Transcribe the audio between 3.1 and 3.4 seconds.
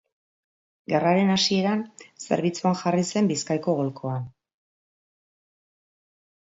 zen